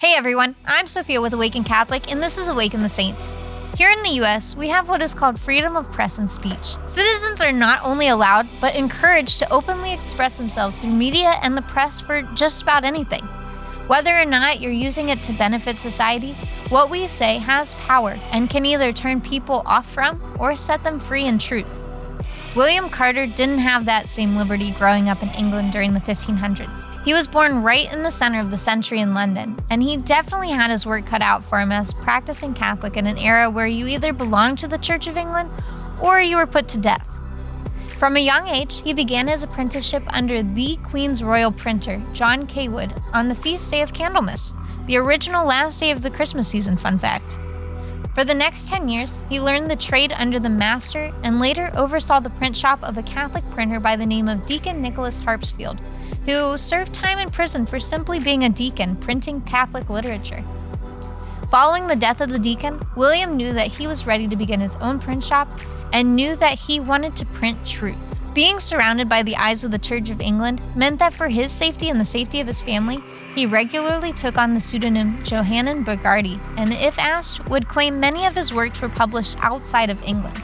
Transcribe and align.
Hey 0.00 0.14
everyone, 0.14 0.54
I'm 0.64 0.86
Sophia 0.86 1.20
with 1.20 1.34
Awaken 1.34 1.64
Catholic, 1.64 2.08
and 2.08 2.22
this 2.22 2.38
is 2.38 2.46
Awaken 2.46 2.82
the 2.82 2.88
Saint. 2.88 3.32
Here 3.76 3.90
in 3.90 4.00
the 4.04 4.22
US, 4.22 4.54
we 4.54 4.68
have 4.68 4.88
what 4.88 5.02
is 5.02 5.12
called 5.12 5.40
freedom 5.40 5.74
of 5.74 5.90
press 5.90 6.18
and 6.18 6.30
speech. 6.30 6.76
Citizens 6.86 7.42
are 7.42 7.50
not 7.50 7.82
only 7.82 8.06
allowed, 8.06 8.46
but 8.60 8.76
encouraged 8.76 9.40
to 9.40 9.52
openly 9.52 9.92
express 9.92 10.38
themselves 10.38 10.80
through 10.80 10.92
media 10.92 11.40
and 11.42 11.56
the 11.56 11.62
press 11.62 12.00
for 12.00 12.22
just 12.36 12.62
about 12.62 12.84
anything. 12.84 13.24
Whether 13.88 14.16
or 14.16 14.24
not 14.24 14.60
you're 14.60 14.70
using 14.70 15.08
it 15.08 15.20
to 15.24 15.32
benefit 15.32 15.80
society, 15.80 16.34
what 16.68 16.90
we 16.90 17.08
say 17.08 17.38
has 17.38 17.74
power 17.74 18.16
and 18.30 18.48
can 18.48 18.64
either 18.64 18.92
turn 18.92 19.20
people 19.20 19.64
off 19.66 19.92
from 19.92 20.22
or 20.38 20.54
set 20.54 20.84
them 20.84 21.00
free 21.00 21.24
in 21.24 21.40
truth. 21.40 21.77
William 22.58 22.90
Carter 22.90 23.24
didn't 23.24 23.60
have 23.60 23.84
that 23.84 24.10
same 24.10 24.34
liberty 24.34 24.72
growing 24.72 25.08
up 25.08 25.22
in 25.22 25.28
England 25.28 25.70
during 25.70 25.94
the 25.94 26.00
1500s. 26.00 27.04
He 27.04 27.14
was 27.14 27.28
born 27.28 27.62
right 27.62 27.90
in 27.92 28.02
the 28.02 28.10
center 28.10 28.40
of 28.40 28.50
the 28.50 28.58
century 28.58 28.98
in 28.98 29.14
London, 29.14 29.56
and 29.70 29.80
he 29.80 29.96
definitely 29.96 30.50
had 30.50 30.68
his 30.68 30.84
work 30.84 31.06
cut 31.06 31.22
out 31.22 31.44
for 31.44 31.60
him 31.60 31.70
as 31.70 31.94
practicing 31.94 32.54
Catholic 32.54 32.96
in 32.96 33.06
an 33.06 33.16
era 33.16 33.48
where 33.48 33.68
you 33.68 33.86
either 33.86 34.12
belonged 34.12 34.58
to 34.58 34.66
the 34.66 34.76
Church 34.76 35.06
of 35.06 35.16
England 35.16 35.48
or 36.02 36.20
you 36.20 36.36
were 36.36 36.48
put 36.48 36.66
to 36.70 36.80
death. 36.80 37.08
From 37.90 38.16
a 38.16 38.20
young 38.20 38.48
age, 38.48 38.82
he 38.82 38.92
began 38.92 39.28
his 39.28 39.44
apprenticeship 39.44 40.02
under 40.08 40.42
the 40.42 40.78
Queen's 40.82 41.22
royal 41.22 41.52
printer, 41.52 42.02
John 42.12 42.44
Cawood, 42.44 43.00
on 43.12 43.28
the 43.28 43.36
feast 43.36 43.70
day 43.70 43.82
of 43.82 43.92
Candlemas, 43.92 44.52
the 44.86 44.96
original 44.96 45.46
last 45.46 45.78
day 45.78 45.92
of 45.92 46.02
the 46.02 46.10
Christmas 46.10 46.48
season, 46.48 46.76
fun 46.76 46.98
fact. 46.98 47.38
For 48.18 48.24
the 48.24 48.34
next 48.34 48.68
10 48.68 48.88
years, 48.88 49.22
he 49.28 49.38
learned 49.38 49.70
the 49.70 49.76
trade 49.76 50.10
under 50.10 50.40
the 50.40 50.50
master 50.50 51.12
and 51.22 51.38
later 51.38 51.70
oversaw 51.76 52.18
the 52.18 52.30
print 52.30 52.56
shop 52.56 52.82
of 52.82 52.98
a 52.98 53.02
Catholic 53.04 53.48
printer 53.50 53.78
by 53.78 53.94
the 53.94 54.04
name 54.04 54.28
of 54.28 54.44
Deacon 54.44 54.82
Nicholas 54.82 55.20
Harpsfield, 55.20 55.78
who 56.24 56.58
served 56.58 56.92
time 56.92 57.20
in 57.20 57.30
prison 57.30 57.64
for 57.64 57.78
simply 57.78 58.18
being 58.18 58.42
a 58.42 58.48
deacon 58.48 58.96
printing 58.96 59.40
Catholic 59.42 59.88
literature. 59.88 60.42
Following 61.48 61.86
the 61.86 61.94
death 61.94 62.20
of 62.20 62.30
the 62.30 62.40
deacon, 62.40 62.80
William 62.96 63.36
knew 63.36 63.52
that 63.52 63.68
he 63.68 63.86
was 63.86 64.04
ready 64.04 64.26
to 64.26 64.34
begin 64.34 64.58
his 64.58 64.74
own 64.80 64.98
print 64.98 65.22
shop 65.22 65.48
and 65.92 66.16
knew 66.16 66.36
that 66.36 66.58
he 66.58 66.80
wanted 66.80 67.16
to 67.16 67.26
print 67.26 67.66
truth. 67.66 67.96
Being 68.34 68.60
surrounded 68.60 69.08
by 69.08 69.22
the 69.22 69.36
eyes 69.36 69.64
of 69.64 69.70
the 69.70 69.78
Church 69.78 70.10
of 70.10 70.20
England 70.20 70.62
meant 70.76 70.98
that 71.00 71.12
for 71.12 71.28
his 71.28 71.50
safety 71.50 71.88
and 71.88 71.98
the 71.98 72.04
safety 72.04 72.40
of 72.40 72.46
his 72.46 72.60
family, 72.60 73.02
he 73.34 73.46
regularly 73.46 74.12
took 74.12 74.38
on 74.38 74.54
the 74.54 74.60
pseudonym 74.60 75.22
Johannes 75.24 75.86
Bogarty, 75.86 76.38
and 76.56 76.72
if 76.72 76.98
asked, 76.98 77.48
would 77.48 77.68
claim 77.68 77.98
many 77.98 78.26
of 78.26 78.36
his 78.36 78.54
works 78.54 78.80
were 78.80 78.88
published 78.88 79.36
outside 79.40 79.90
of 79.90 80.02
England. 80.04 80.40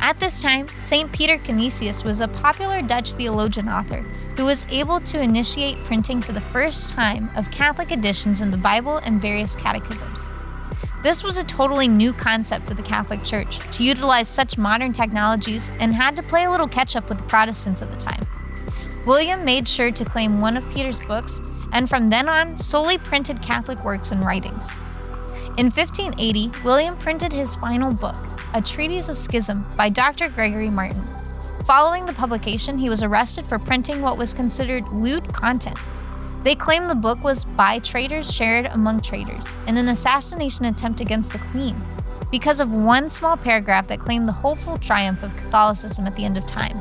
At 0.00 0.20
this 0.20 0.42
time, 0.42 0.68
St. 0.78 1.10
Peter 1.10 1.38
Canisius 1.38 2.04
was 2.04 2.20
a 2.20 2.28
popular 2.28 2.82
Dutch 2.82 3.14
theologian 3.14 3.68
author 3.68 4.02
who 4.36 4.44
was 4.44 4.66
able 4.70 5.00
to 5.00 5.20
initiate 5.20 5.82
printing 5.84 6.20
for 6.20 6.32
the 6.32 6.40
first 6.40 6.90
time 6.90 7.30
of 7.34 7.50
Catholic 7.50 7.90
editions 7.90 8.40
in 8.42 8.50
the 8.50 8.56
Bible 8.56 8.98
and 8.98 9.20
various 9.20 9.56
catechisms. 9.56 10.28
This 11.06 11.22
was 11.22 11.38
a 11.38 11.44
totally 11.44 11.86
new 11.86 12.12
concept 12.12 12.66
for 12.66 12.74
the 12.74 12.82
Catholic 12.82 13.22
Church 13.22 13.60
to 13.76 13.84
utilize 13.84 14.28
such 14.28 14.58
modern 14.58 14.92
technologies 14.92 15.70
and 15.78 15.94
had 15.94 16.16
to 16.16 16.22
play 16.24 16.46
a 16.46 16.50
little 16.50 16.66
catch 16.66 16.96
up 16.96 17.08
with 17.08 17.18
the 17.18 17.24
Protestants 17.26 17.80
at 17.80 17.92
the 17.92 17.96
time. 17.96 18.26
William 19.06 19.44
made 19.44 19.68
sure 19.68 19.92
to 19.92 20.04
claim 20.04 20.40
one 20.40 20.56
of 20.56 20.68
Peter's 20.70 20.98
books 20.98 21.40
and 21.70 21.88
from 21.88 22.08
then 22.08 22.28
on 22.28 22.56
solely 22.56 22.98
printed 22.98 23.40
Catholic 23.40 23.84
works 23.84 24.10
and 24.10 24.26
writings. 24.26 24.68
In 25.56 25.66
1580, 25.66 26.50
William 26.64 26.96
printed 26.96 27.32
his 27.32 27.54
final 27.54 27.94
book, 27.94 28.16
A 28.52 28.60
Treatise 28.60 29.08
of 29.08 29.16
Schism 29.16 29.64
by 29.76 29.88
Dr. 29.88 30.28
Gregory 30.28 30.70
Martin. 30.70 31.04
Following 31.66 32.04
the 32.04 32.14
publication, 32.14 32.78
he 32.78 32.88
was 32.88 33.04
arrested 33.04 33.46
for 33.46 33.60
printing 33.60 34.02
what 34.02 34.18
was 34.18 34.34
considered 34.34 34.88
lewd 34.88 35.32
content 35.32 35.78
they 36.42 36.54
claim 36.54 36.86
the 36.86 36.94
book 36.94 37.22
was 37.24 37.44
by 37.44 37.78
traitors 37.80 38.32
shared 38.32 38.66
among 38.66 39.00
traitors 39.00 39.56
in 39.66 39.76
an 39.76 39.88
assassination 39.88 40.64
attempt 40.66 41.00
against 41.00 41.32
the 41.32 41.38
Queen 41.38 41.80
because 42.30 42.60
of 42.60 42.70
one 42.70 43.08
small 43.08 43.36
paragraph 43.36 43.86
that 43.88 44.00
claimed 44.00 44.26
the 44.26 44.32
hopeful 44.32 44.78
triumph 44.78 45.22
of 45.22 45.36
Catholicism 45.36 46.06
at 46.06 46.16
the 46.16 46.24
end 46.24 46.36
of 46.36 46.46
time. 46.46 46.80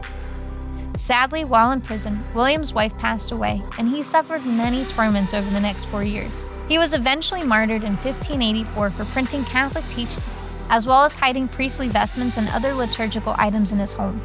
Sadly, 0.98 1.44
while 1.44 1.72
in 1.72 1.82
prison, 1.82 2.24
William's 2.34 2.74
wife 2.74 2.98
passed 2.98 3.32
away, 3.32 3.62
and 3.78 3.88
he 3.90 4.02
suffered 4.02 4.46
many 4.46 4.86
torments 4.86 5.34
over 5.34 5.50
the 5.50 5.60
next 5.60 5.86
four 5.86 6.04
years. 6.04 6.42
He 6.70 6.78
was 6.78 6.94
eventually 6.94 7.44
martyred 7.44 7.84
in 7.84 7.98
1584 7.98 8.90
for 8.92 9.06
printing 9.06 9.44
Catholic 9.44 9.88
teachings, 9.90 10.40
as 10.70 10.88
well 10.88 11.04
as 11.04 11.14
hiding 11.14 11.50
priestly 11.50 11.90
vestments 11.90 12.38
and 12.38 12.48
other 12.50 12.74
liturgical 12.74 13.36
items 13.38 13.74
in 13.74 13.80
his 13.80 13.94
home. 13.94 14.22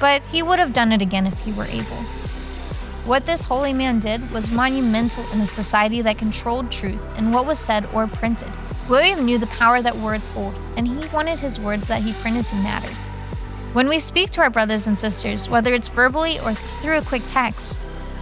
But 0.00 0.26
he 0.26 0.42
would 0.42 0.58
have 0.58 0.72
done 0.72 0.90
it 0.90 1.00
again 1.00 1.26
if 1.26 1.38
he 1.38 1.52
were 1.52 1.66
able. 1.66 2.04
What 3.06 3.24
this 3.24 3.44
holy 3.44 3.72
man 3.72 3.98
did 3.98 4.30
was 4.30 4.50
monumental 4.50 5.24
in 5.32 5.40
a 5.40 5.46
society 5.46 6.02
that 6.02 6.18
controlled 6.18 6.70
truth 6.70 7.00
in 7.16 7.32
what 7.32 7.46
was 7.46 7.58
said 7.58 7.88
or 7.94 8.06
printed. 8.06 8.50
William 8.88 9.24
knew 9.24 9.38
the 9.38 9.46
power 9.46 9.80
that 9.80 9.96
words 9.96 10.28
hold, 10.28 10.54
and 10.76 10.86
he 10.86 11.08
wanted 11.08 11.40
his 11.40 11.58
words 11.58 11.88
that 11.88 12.02
he 12.02 12.12
printed 12.14 12.46
to 12.48 12.54
matter. 12.56 12.92
When 13.72 13.88
we 13.88 14.00
speak 14.00 14.30
to 14.32 14.42
our 14.42 14.50
brothers 14.50 14.86
and 14.86 14.98
sisters, 14.98 15.48
whether 15.48 15.72
it's 15.72 15.88
verbally 15.88 16.38
or 16.40 16.54
through 16.54 16.98
a 16.98 17.02
quick 17.02 17.22
text, 17.26 17.78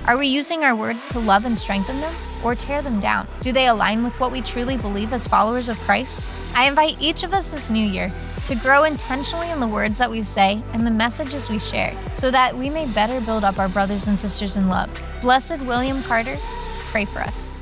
are 0.07 0.17
we 0.17 0.29
using 0.29 0.63
our 0.63 0.77
words 0.77 1.09
to 1.11 1.19
love 1.19 1.45
and 1.45 1.59
strengthen 1.59 2.01
them 2.01 2.15
or 2.45 2.55
tear 2.55 2.81
them 2.81 3.01
down? 3.01 3.27
Do 3.41 3.53
they 3.53 3.67
align 3.67 4.05
with 4.05 4.19
what 4.21 4.31
we 4.31 4.41
truly 4.43 4.77
believe 4.77 5.13
as 5.13 5.27
followers 5.27 5.69
of 5.69 5.79
Christ? 5.81 6.29
I 6.59 6.67
invite 6.67 7.01
each 7.01 7.23
of 7.23 7.33
us 7.33 7.53
this 7.53 7.71
new 7.71 7.87
year 7.87 8.13
to 8.47 8.57
grow 8.57 8.83
intentionally 8.83 9.49
in 9.49 9.61
the 9.61 9.69
words 9.69 9.97
that 9.99 10.11
we 10.11 10.25
say 10.25 10.61
and 10.73 10.85
the 10.85 10.91
messages 10.91 11.49
we 11.49 11.61
share, 11.61 11.97
so 12.13 12.33
that 12.33 12.59
we 12.59 12.69
may 12.69 12.93
better 12.93 13.21
build 13.21 13.45
up 13.45 13.61
our 13.61 13.69
brothers 13.69 14.09
and 14.09 14.19
sisters 14.19 14.57
in 14.57 14.69
love. 14.69 14.91
Blessed 15.23 15.61
William 15.61 16.03
Carter, 16.03 16.37
pray 16.91 17.05
for 17.05 17.21
us. 17.21 17.53